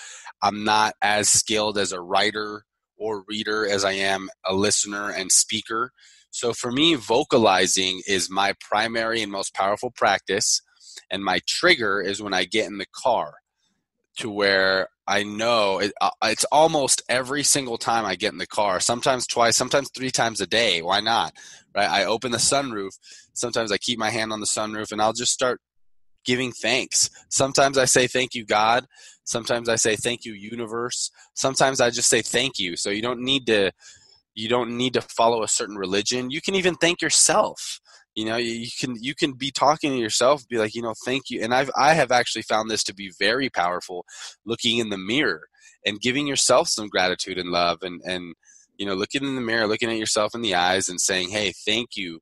[0.42, 2.64] I'm not as skilled as a writer
[2.98, 5.92] or reader as i am a listener and speaker
[6.34, 10.62] so for me, vocalizing is my primary and most powerful practice.
[11.12, 13.36] And my trigger is when I get in the car
[14.18, 18.48] to where I know it, uh, it's almost every single time I get in the
[18.48, 20.82] car, sometimes twice, sometimes three times a day.
[20.82, 21.34] Why not?
[21.76, 21.90] Right?
[21.90, 22.98] I open the sunroof.
[23.34, 25.62] Sometimes I keep my hand on the sunroof and I'll just start
[26.26, 27.12] giving thanks.
[27.30, 28.88] Sometimes I say thank you, God.
[29.24, 31.12] Sometimes I say thank you, universe.
[31.36, 32.76] Sometimes I just say thank you.
[32.76, 33.72] So you don't need to
[34.36, 36.32] you don't need to follow a certain religion.
[36.32, 37.80] You can even thank yourself.
[38.16, 41.32] You know you can you can be talking to yourself be like you know thank
[41.32, 41.42] you.
[41.42, 44.06] And i've i have actually found this to be very powerful
[44.46, 45.48] looking in the mirror
[45.84, 48.36] and giving yourself some gratitude and love and and
[48.78, 51.54] you know looking in the mirror looking at yourself in the eyes and saying hey
[51.66, 52.20] thank you.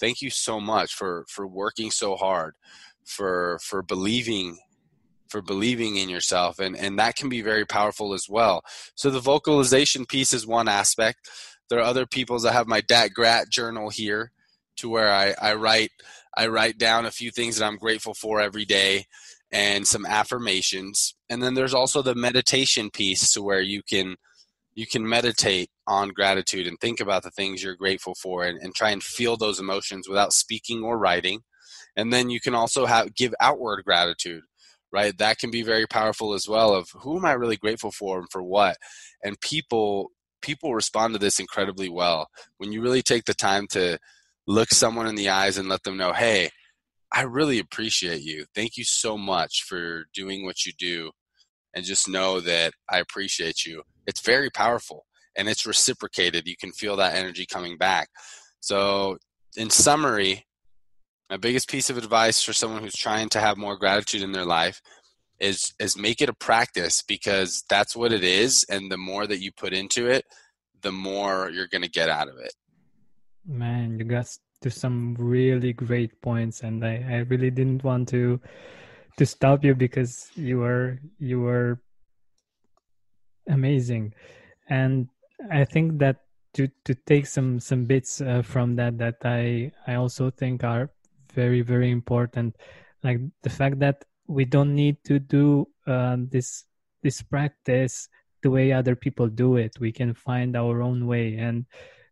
[0.00, 2.54] Thank you so much for for working so hard
[3.04, 4.58] for for believing
[5.28, 6.58] for believing in yourself.
[6.58, 8.62] And and that can be very powerful as well.
[8.94, 11.28] So the vocalization piece is one aspect
[11.68, 14.32] there are other people's that have my dat grat journal here
[14.76, 15.90] to where I, I write
[16.36, 19.06] I write down a few things that I'm grateful for every day
[19.52, 21.14] and some affirmations.
[21.30, 24.16] And then there's also the meditation piece to where you can
[24.74, 28.74] you can meditate on gratitude and think about the things you're grateful for and, and
[28.74, 31.40] try and feel those emotions without speaking or writing.
[31.96, 34.42] And then you can also have give outward gratitude,
[34.92, 35.16] right?
[35.16, 38.26] That can be very powerful as well of who am I really grateful for and
[38.32, 38.76] for what?
[39.22, 40.10] And people
[40.44, 42.28] people respond to this incredibly well.
[42.58, 43.98] When you really take the time to
[44.46, 46.50] look someone in the eyes and let them know, hey,
[47.10, 48.44] I really appreciate you.
[48.54, 51.12] Thank you so much for doing what you do.
[51.74, 53.82] And just know that I appreciate you.
[54.06, 56.46] It's very powerful and it's reciprocated.
[56.46, 58.08] You can feel that energy coming back.
[58.60, 59.16] So,
[59.56, 60.44] in summary,
[61.30, 64.44] my biggest piece of advice for someone who's trying to have more gratitude in their
[64.44, 64.80] life
[65.40, 69.40] is is make it a practice because that's what it is and the more that
[69.40, 70.24] you put into it
[70.82, 72.54] the more you're going to get out of it.
[73.46, 74.28] Man you got
[74.64, 78.40] to some really great points, and I, I really didn't want to
[79.18, 81.80] to stop you because you were you were
[83.46, 84.14] amazing,
[84.70, 85.08] and
[85.52, 89.96] I think that to to take some some bits uh, from that that I I
[89.96, 90.90] also think are
[91.34, 92.56] very very important,
[93.02, 96.64] like the fact that we don't need to do uh, this
[97.02, 98.08] this practice
[98.42, 99.72] the way other people do it.
[99.80, 101.66] We can find our own way, and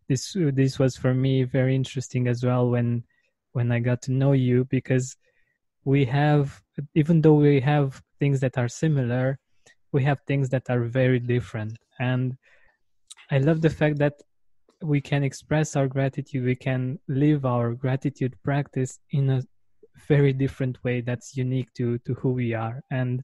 [0.08, 3.04] this this was for me very interesting as well when
[3.52, 5.16] when I got to know you because
[5.84, 6.62] we have
[6.94, 9.38] even though we have things that are similar,
[9.92, 12.36] we have things that are very different, and
[13.30, 14.14] I love the fact that
[14.82, 16.44] we can express our gratitude.
[16.44, 19.42] We can live our gratitude practice in a
[20.08, 22.82] very different way that's unique to to who we are.
[22.90, 23.22] And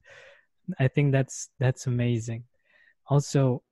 [0.79, 2.43] i think that's that's amazing.
[3.07, 3.63] Also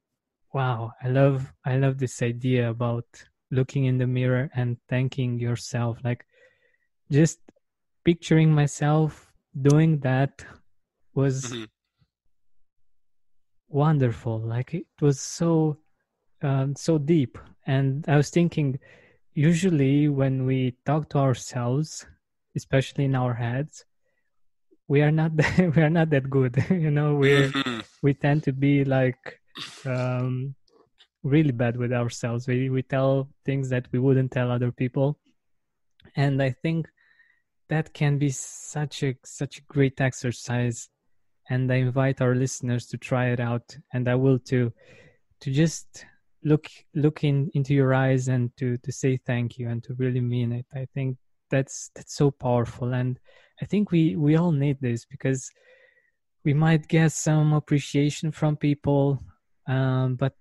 [0.53, 3.05] wow i love i love this idea about
[3.51, 5.97] looking in the mirror and thanking yourself.
[6.03, 6.25] Like
[7.11, 7.39] just
[8.03, 9.31] picturing myself
[9.61, 10.45] doing that
[11.13, 11.63] was mm-hmm.
[13.69, 14.39] wonderful.
[14.39, 15.77] Like it was so
[16.41, 17.37] um, so deep.
[17.65, 18.79] And i was thinking
[19.33, 22.05] usually when we talk to ourselves
[22.57, 23.85] especially in our heads
[24.87, 27.15] we are not that, we are not that good you know?
[27.15, 27.79] We mm-hmm.
[28.01, 29.39] we tend to be like
[29.85, 30.55] um,
[31.23, 32.47] really bad with ourselves.
[32.47, 35.19] We we tell things that we wouldn't tell other people.
[36.15, 36.87] And i think
[37.69, 40.89] that can be such a such a great exercise.
[41.49, 43.77] And i invite our listeners to try it out.
[43.93, 44.73] And i will too
[45.41, 46.05] to just
[46.43, 50.21] look look in, into your eyes and to to say thank you and to really
[50.21, 50.65] mean it.
[50.73, 51.17] I think
[51.49, 52.93] that's that's so powerful.
[52.93, 53.19] And
[53.61, 55.49] i think we we all need this because
[56.45, 59.21] we might get some appreciation from people
[59.67, 60.33] um, but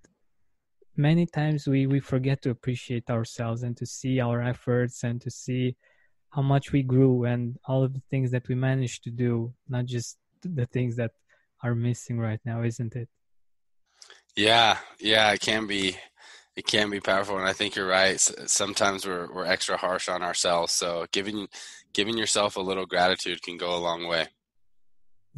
[0.97, 5.31] many times we we forget to appreciate ourselves and to see our efforts and to
[5.31, 5.77] see
[6.31, 9.85] how much we grew and all of the things that we managed to do not
[9.87, 11.13] just the things that
[11.63, 13.09] are missing right now isn't it?
[14.37, 15.97] Yeah, yeah, it can be
[16.57, 18.19] it can be powerful and I think you're right.
[18.19, 20.73] Sometimes we're we're extra harsh on ourselves.
[20.73, 21.49] So giving
[21.93, 24.27] giving yourself a little gratitude can go a long way.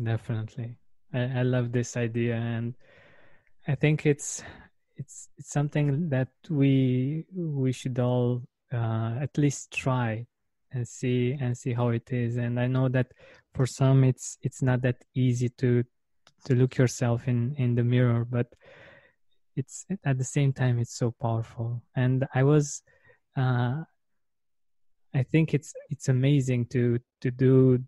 [0.02, 0.76] Definitely.
[1.12, 2.74] I, I love this idea and
[3.66, 4.42] I think it's
[4.96, 10.26] it's it's something that we we should all uh, at least try
[10.72, 13.12] and see and see how it is and i know that
[13.54, 15.82] for some it's it's not that easy to
[16.44, 18.52] to look yourself in in the mirror but
[19.58, 21.82] it's at the same time it's so powerful.
[21.94, 22.82] And i was
[23.36, 23.82] uh,
[25.14, 27.78] i think it's it's amazing to to do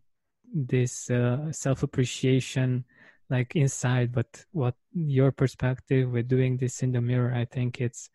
[0.53, 2.85] this uh, self appreciation
[3.31, 8.11] like inside but what your perspective with doing this in the mirror i think it's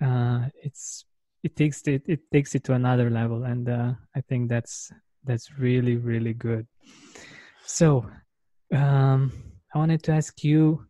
[0.00, 1.04] uh it's
[1.42, 3.44] it takes it it takes it to another level.
[3.44, 4.92] And uh i think that's
[5.24, 6.66] that's really really good.
[7.64, 8.06] So
[8.72, 9.32] um
[9.74, 10.86] i wanted to ask you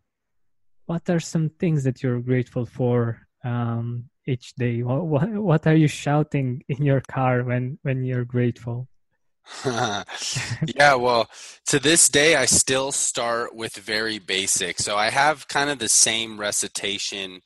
[0.90, 4.82] what are some things that you're grateful for um, each day?
[4.82, 8.88] What, what, what are you shouting in your car when when you're grateful?
[9.64, 11.30] yeah, well,
[11.66, 14.80] to this day, I still start with very basic.
[14.80, 17.40] So I have kind of the same recitation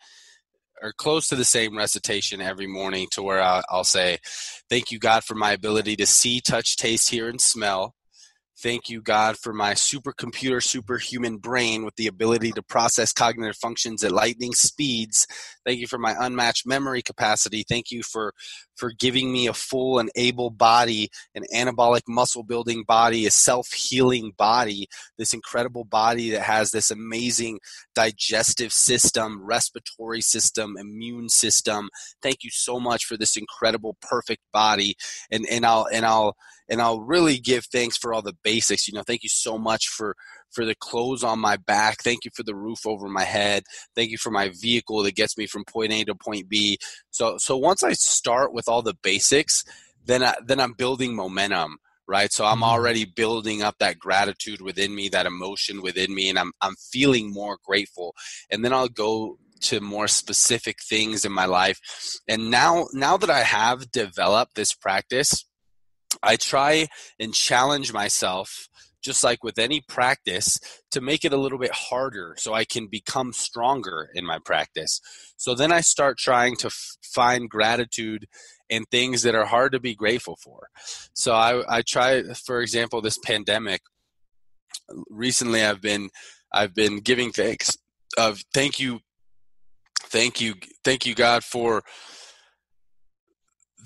[0.83, 4.19] or close to the same recitation every morning to where I'll, I'll say,
[4.71, 7.95] Thank you, God, for my ability to see, touch, taste, hear, and smell.
[8.65, 14.03] Thank you, God, for my supercomputer, superhuman brain with the ability to process cognitive functions
[14.03, 15.27] at lightning speeds.
[15.65, 17.65] Thank you for my unmatched memory capacity.
[17.69, 18.33] Thank you for
[18.77, 23.73] for giving me a full and able body, an anabolic muscle building body, a self
[23.73, 27.61] healing body, this incredible body that has this amazing
[27.95, 31.89] digestive system, respiratory system, immune system.
[32.23, 34.97] Thank you so much for this incredible, perfect body.
[35.31, 36.37] And, and I'll, and I'll,
[36.69, 38.89] and I'll really give thanks for all the basics.
[38.89, 40.17] You know, thank you so much for
[40.55, 42.03] for the clothes on my back.
[42.03, 43.65] Thank you for the roof over my head.
[43.95, 46.79] Thank you for my vehicle that gets me from point A to point B.
[47.11, 49.65] So so once I start with all the basics,
[50.05, 52.65] then I, then I'm building momentum right so i'm mm-hmm.
[52.65, 57.33] already building up that gratitude within me that emotion within me and i'm i'm feeling
[57.33, 58.15] more grateful
[58.51, 61.81] and then i'll go to more specific things in my life
[62.29, 65.47] and now now that i have developed this practice
[66.23, 66.87] i try
[67.19, 68.69] and challenge myself
[69.05, 70.59] just like with any practice,
[70.91, 75.01] to make it a little bit harder so I can become stronger in my practice.
[75.37, 78.27] So then I start trying to f- find gratitude
[78.71, 80.69] in things that are hard to be grateful for.
[81.13, 83.83] So I, I try, for example, this pandemic.
[85.09, 86.11] Recently, I've been
[86.53, 87.77] I've been giving thanks
[88.17, 89.01] of thank you,
[90.01, 91.83] thank you, thank you, God for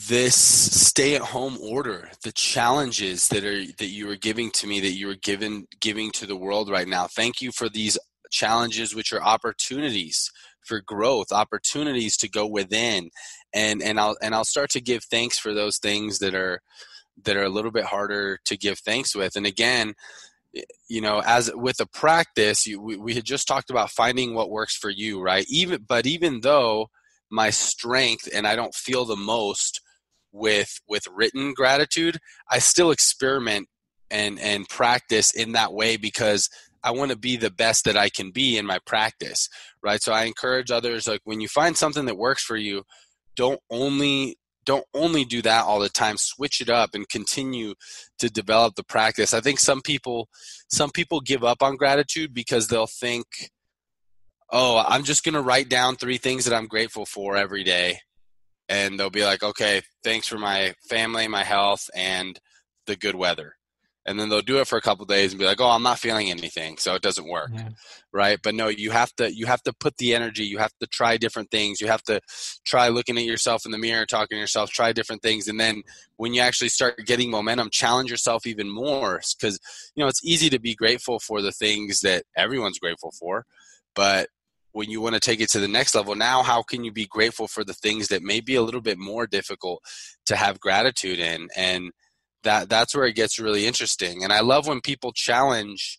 [0.07, 4.79] this stay at home order the challenges that are that you are giving to me
[4.79, 7.09] that you are giving giving to the world right now.
[7.09, 7.99] Thank you for these
[8.31, 10.31] challenges which are opportunities
[10.63, 13.11] for growth opportunities to go within.
[13.53, 16.61] And and I'll and I'll start to give thanks for those things that are
[17.25, 19.35] that are a little bit harder to give thanks with.
[19.35, 19.95] And again
[20.89, 24.51] you know as with a practice you, we, we had just talked about finding what
[24.51, 25.45] works for you right?
[25.49, 26.89] Even but even though
[27.31, 29.83] my strength and i don't feel the most
[30.33, 32.19] with with written gratitude
[32.51, 33.69] i still experiment
[34.11, 36.49] and and practice in that way because
[36.83, 39.49] i want to be the best that i can be in my practice
[39.83, 40.03] right?
[40.03, 42.85] So i encourage others like when you find something that works for you
[43.37, 46.19] don't only don't only do that all the time.
[46.19, 47.73] Switch it up and continue
[48.19, 49.33] to develop the practice.
[49.33, 50.29] I think some people
[50.69, 53.25] some people give up on gratitude because they'll think
[54.51, 57.99] oh i'm just going to write down three things that i'm grateful for every day
[58.69, 62.39] and they'll be like, okay, thanks for my family, my health, and
[62.87, 63.55] the good weather.
[64.07, 65.99] And then they'll do it for a couple days and be like, oh, I'm not
[65.99, 67.69] feeling anything, so it doesn't work, yeah.
[68.11, 68.39] right?
[68.43, 70.45] But no, you have to you have to put the energy.
[70.45, 71.79] You have to try different things.
[71.79, 72.23] You have to
[72.65, 75.83] try looking at yourself in the mirror, talking to yourself, try different things, and then
[76.17, 79.61] when you actually start getting momentum, challenge yourself even more because
[79.95, 83.45] you know it's easy to be grateful for the things that everyone's grateful for,
[83.95, 84.31] but
[84.73, 86.15] when you want to take it to the next level.
[86.15, 88.99] Now how can you be grateful for the things that may be a little bit
[88.99, 89.83] more difficult
[90.27, 91.49] to have gratitude in?
[91.57, 91.91] And
[92.43, 94.25] that that's where it gets really interesting.
[94.25, 95.99] And i love when people challenge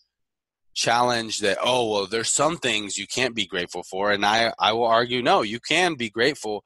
[0.72, 4.10] challenge that oh well there's some things you can't be grateful for.
[4.12, 6.62] And i i will argue no you can be grateful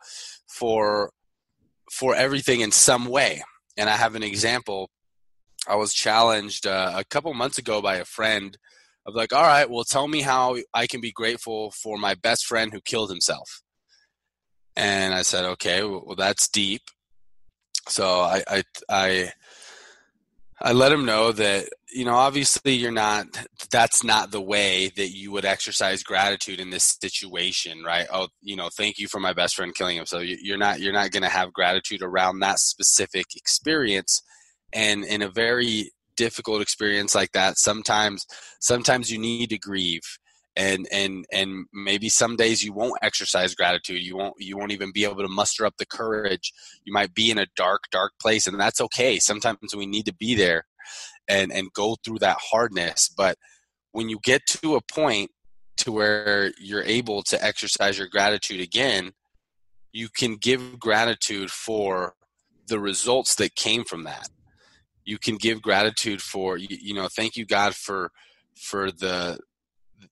[0.46, 1.10] for
[1.90, 3.42] for everything in some way.
[3.76, 4.90] And i have an example.
[5.66, 8.58] I was challenged uh, a couple months ago by a friend
[9.06, 12.46] of like, all right, well, tell me how I can be grateful for my best
[12.46, 13.62] friend who killed himself.
[14.76, 16.82] And I said, okay, well, that's deep.
[17.88, 19.32] So I, I, I,
[20.60, 23.26] I let him know that, you know, obviously you're not,
[23.70, 28.06] that's not the way that you would exercise gratitude in this situation, right?
[28.12, 30.06] Oh, you know, thank you for my best friend killing him.
[30.06, 34.22] So you're not, you're not going to have gratitude around that specific experience.
[34.72, 38.24] And in a very difficult experience like that sometimes
[38.60, 40.02] sometimes you need to grieve
[40.56, 44.92] and and and maybe some days you won't exercise gratitude you won't you won't even
[44.92, 46.52] be able to muster up the courage.
[46.84, 49.18] You might be in a dark dark place and that's okay.
[49.18, 50.64] Sometimes we need to be there
[51.28, 53.36] and and go through that hardness but
[53.92, 55.30] when you get to a point
[55.76, 59.12] to where you're able to exercise your gratitude again
[59.92, 62.14] you can give gratitude for
[62.66, 64.28] the results that came from that
[65.04, 68.10] you can give gratitude for you, you know thank you god for
[68.54, 69.38] for the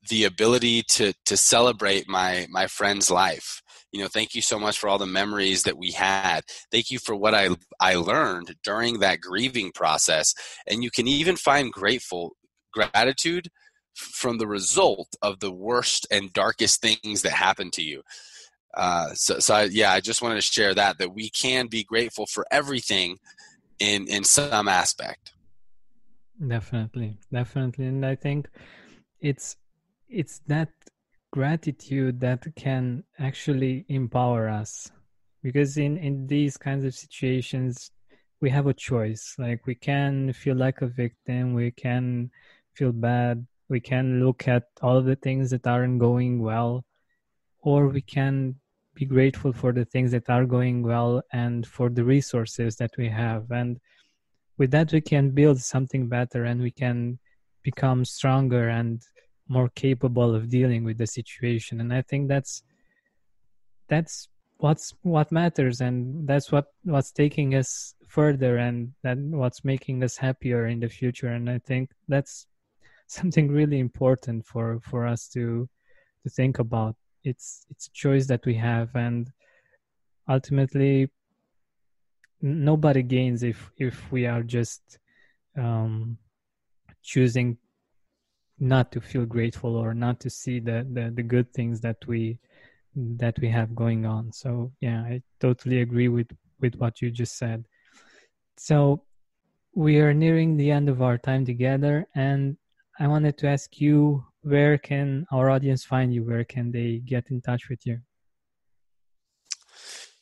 [0.08, 3.62] the ability to to celebrate my my friend's life.
[3.92, 6.42] You know thank you so much for all the memories that we had.
[6.70, 10.34] Thank you for what i i learned during that grieving process.
[10.66, 12.36] And you can even find grateful
[12.72, 13.48] gratitude
[13.94, 18.02] from the result of the worst and darkest things that happened to you.
[18.74, 21.84] Uh, so, so I, yeah i just wanted to share that that we can be
[21.84, 23.18] grateful for everything
[23.82, 25.32] in in some aspect.
[26.56, 27.86] Definitely definitely.
[27.86, 28.48] And i think
[29.20, 29.56] it's
[30.08, 30.70] it's that
[31.32, 34.90] gratitude that can actually empower us.
[35.42, 37.90] Because in in these kinds of situations
[38.40, 39.24] we have a choice.
[39.38, 42.30] Like we can feel like a victim we can
[42.74, 46.84] feel bad we can look at all the things that aren't going well
[47.62, 48.56] or we can
[48.94, 53.08] be grateful for the things that are going well and for the resources that we
[53.08, 53.50] have.
[53.50, 53.80] And
[54.58, 57.18] with that we can build something better and we can
[57.62, 59.00] become stronger and
[59.48, 61.80] more capable of dealing with the situation.
[61.80, 62.62] And i think that's
[63.88, 64.28] that's
[64.58, 70.16] what's what matters and that's what what's taking us further and that what's making us
[70.16, 71.28] happier in the future.
[71.28, 72.46] And i think that's
[73.06, 75.68] something really important for for us to
[76.22, 76.94] to think about
[77.24, 79.30] it's it's choice that we have and
[80.28, 81.08] ultimately
[82.40, 84.98] nobody gains if if we are just
[85.56, 86.16] um,
[87.02, 87.56] choosing
[88.58, 92.38] not to feel grateful or not to see the, the the good things that we
[92.94, 94.32] that we have going on.
[94.32, 97.64] So yeah i totally agree with with what you just said.
[98.56, 99.04] So
[99.74, 102.56] we are nearing the end of our time together and
[103.00, 106.24] i wanted to ask you where can our audience find you?
[106.24, 108.00] Where can they get in touch with you?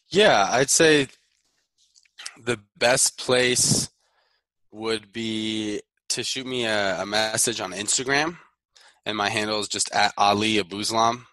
[0.08, 1.08] Yeah, I'd say
[2.44, 3.88] the best place
[4.72, 8.36] would be to shoot me a, a message on Instagram,
[9.06, 11.24] and my handle is just at Ali Abouzalam.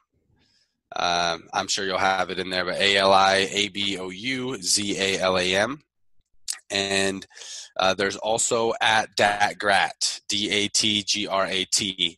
[0.95, 4.09] Um, I'm sure you'll have it in there, but A L I A B O
[4.09, 5.81] U Z A L A M.
[6.69, 7.25] And
[7.77, 12.17] uh, there's also at Datgrat, D A T G R A T,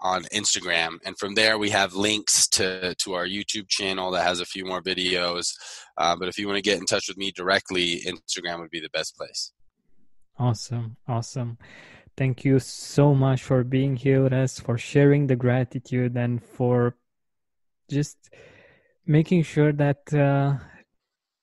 [0.00, 0.98] on Instagram.
[1.04, 4.64] And from there, we have links to, to our YouTube channel that has a few
[4.64, 5.54] more videos.
[5.96, 8.80] Uh, but if you want to get in touch with me directly, Instagram would be
[8.80, 9.52] the best place.
[10.38, 10.96] Awesome.
[11.06, 11.58] Awesome.
[12.16, 16.96] Thank you so much for being here with us, for sharing the gratitude, and for
[17.90, 18.30] just
[19.06, 20.56] making sure that uh,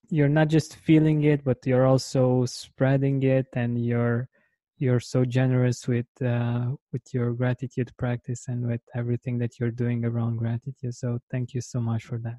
[0.09, 4.29] you're not just feeling it, but you're also spreading it, and you're
[4.77, 10.05] you're so generous with uh, with your gratitude practice and with everything that you're doing
[10.05, 10.95] around gratitude.
[10.95, 12.37] So thank you so much for that.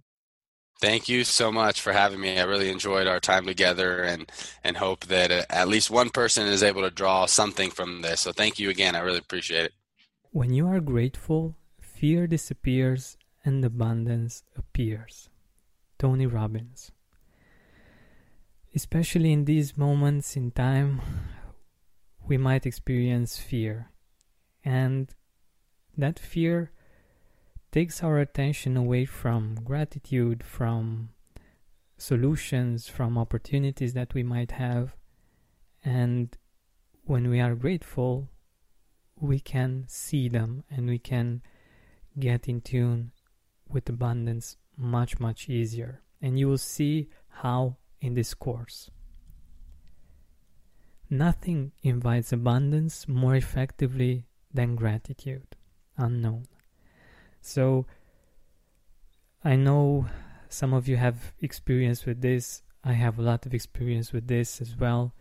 [0.81, 2.39] Thank you so much for having me.
[2.39, 4.31] I really enjoyed our time together and
[4.63, 8.21] and hope that uh, at least one person is able to draw something from this.
[8.21, 8.95] So thank you again.
[8.95, 9.73] I really appreciate it.
[10.31, 15.31] When you are grateful, fear disappears and abundance appears.
[15.99, 16.93] Tony Robbins.
[18.75, 21.01] Especially in these moments in time,
[22.29, 23.91] we might experience fear.
[24.65, 25.09] And
[25.97, 26.71] that fear
[27.73, 31.11] takes our attention away from gratitude, from
[31.97, 34.95] solutions, from opportunities that we might have.
[35.85, 36.37] And
[37.05, 38.29] when we are grateful,
[39.19, 41.43] we can see them and we can
[42.19, 43.13] get in tune
[43.69, 46.03] with abundance much, much easier.
[46.21, 48.91] And you will see how in this course.
[51.11, 55.57] Nothing invites abundance more effectively than gratitude.
[55.97, 56.47] Unknown.
[57.41, 57.87] So
[59.43, 60.07] I know
[60.49, 62.63] some of you have experience with this.
[62.85, 65.15] I have a lot of experience with this as well.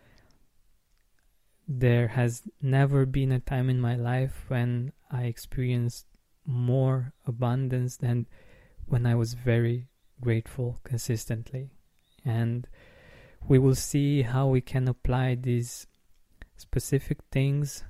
[1.68, 6.06] There has never been a time in my life when I experienced
[6.46, 8.28] more abundance than
[8.86, 9.88] when I was very
[10.22, 11.72] grateful consistently.
[12.24, 12.68] And
[13.48, 15.88] we will see how we can apply these
[16.58, 17.84] specific things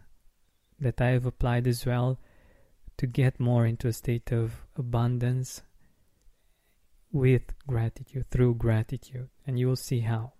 [0.79, 2.19] that I have applied as well
[2.97, 5.63] to get more into a state of abundance
[7.11, 10.33] with gratitude, through gratitude, and you will see how.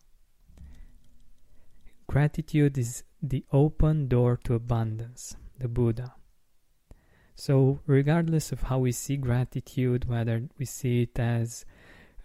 [2.07, 6.13] Gratitude is the open door to abundance, the Buddha.
[7.35, 11.65] So, regardless of how we see gratitude, whether we see it as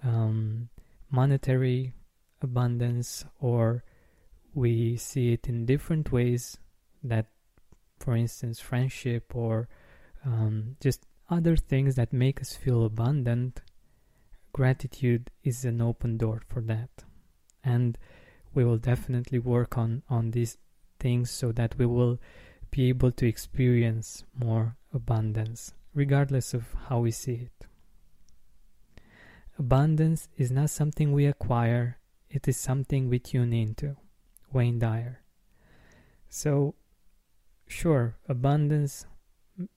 [0.02, 0.68] um,
[1.10, 1.94] monetary
[2.42, 3.84] abundance or
[4.54, 6.58] we see it in different ways,
[7.02, 7.26] that,
[7.98, 9.68] for instance, friendship or
[10.24, 13.62] um, just other things that make us feel abundant,
[14.52, 16.90] gratitude is an open door for that.
[17.64, 17.96] And
[18.54, 20.58] we will definitely work on, on these
[21.00, 22.18] things so that we will
[22.70, 27.66] be able to experience more abundance, regardless of how we see it.
[29.58, 31.98] Abundance is not something we acquire,
[32.32, 33.96] it is something we tune into.
[34.52, 35.22] Wayne Dyer.
[36.28, 36.74] So,
[37.68, 39.06] sure, abundance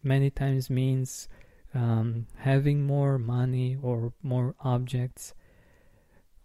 [0.01, 1.28] many times means
[1.74, 5.34] um, having more money or more objects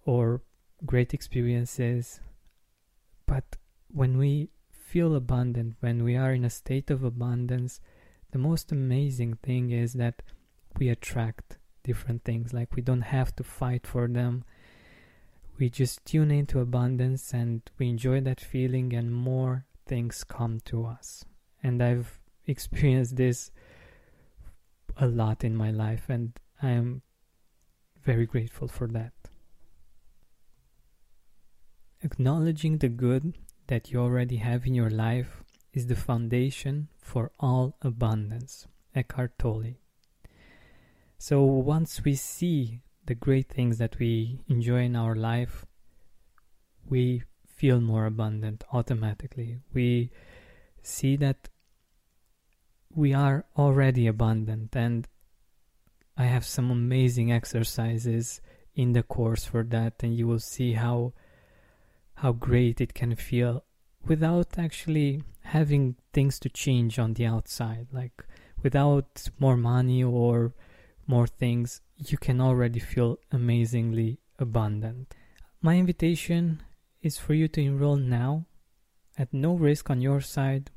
[0.05, 0.43] or
[0.85, 2.21] great experiences.
[3.27, 3.57] But
[3.89, 7.81] when we feel abundant, when we are in a state of abundance,
[8.33, 10.23] the most amazing thing is that
[10.79, 12.53] we attract different things.
[12.53, 14.45] Like we don't have to fight for them.
[15.61, 20.87] We just tune into abundance and we enjoy that feeling, and more things come to
[20.87, 21.27] us.
[21.63, 23.51] And I've experienced this
[24.97, 26.33] a lot in my life, and
[26.63, 27.03] I am
[28.03, 29.13] very grateful for that.
[32.03, 33.35] Acknowledging the good
[33.67, 35.45] that you already have in your life
[35.75, 38.67] is the foundation for all abundance.
[38.95, 39.75] Eckhart Tolle.
[41.19, 45.67] So once we see the great things that we enjoy in our life,
[46.89, 49.59] we feel more abundant automatically.
[49.73, 50.11] We
[50.83, 51.49] see that
[52.95, 55.07] we are already abundant and
[56.17, 58.41] I have some amazing exercises
[58.75, 61.13] in the course for that and you will see how
[62.17, 63.65] how great it can feel
[64.07, 68.25] without actually having things to change on the outside like
[68.63, 70.55] without more money or
[71.07, 75.15] more things you can already feel amazingly abundant.
[75.61, 76.63] My invitation
[77.03, 78.47] is for you to enroll now
[79.19, 80.71] at no risk on your side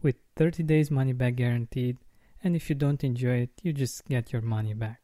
[0.00, 1.98] with 30 days money back guaranteed.
[2.42, 5.00] And if you don't enjoy it you just get your money back.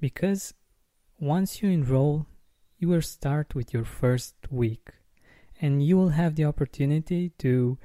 [0.00, 0.54] Because
[1.18, 2.26] once you enroll
[2.78, 4.90] you will start with your first week.
[5.60, 7.78] And you will have the opportunity to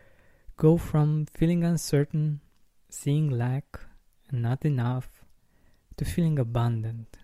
[0.57, 2.41] go from feeling uncertain
[2.89, 3.79] seeing lack
[4.29, 5.20] and not enough
[6.01, 7.19] to feeling abundant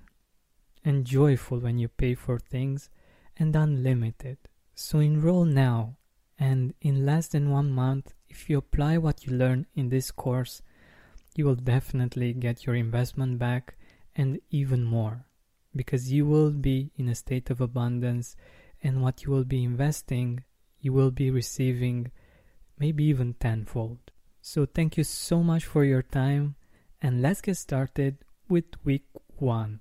[0.86, 2.92] and joyful when you pay for things
[3.36, 4.38] and unlimited.
[4.76, 5.98] So enroll now
[6.38, 10.62] and in less than one month, if you apply what you learn in this course,
[11.36, 13.78] you will definitely get your investment back
[14.16, 15.26] and even more
[15.76, 18.36] because you will be in a state of abundance
[18.84, 20.44] and what you will be investing,
[20.82, 22.12] you will be receiving
[22.78, 23.98] maybe even tenfold.
[24.40, 26.56] So, thank you so much for your time,
[27.02, 28.18] and let's get started
[28.50, 29.06] with week
[29.38, 29.80] one.